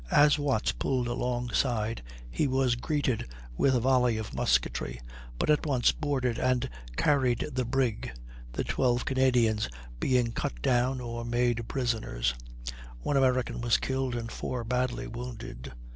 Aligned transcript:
As 0.09 0.39
Watts 0.39 0.71
pulled 0.71 1.07
alongside 1.07 2.01
he 2.27 2.47
was 2.47 2.73
greeted 2.73 3.27
with 3.55 3.75
a 3.75 3.79
volley 3.79 4.17
of 4.17 4.33
musketry, 4.33 4.99
but 5.37 5.51
at 5.51 5.63
once 5.63 5.91
boarded 5.91 6.39
and 6.39 6.67
carried 6.97 7.47
the 7.53 7.65
brig, 7.65 8.09
the 8.51 8.63
twelve 8.63 9.05
Canadians 9.05 9.69
being 9.99 10.31
cut 10.31 10.59
down 10.63 11.01
or 11.01 11.23
made 11.23 11.67
prisoners; 11.67 12.33
one 13.01 13.15
American 13.15 13.61
was 13.61 13.77
killed 13.77 14.15
and 14.15 14.31
four 14.31 14.63
badly 14.63 15.05
wounded. 15.05 15.71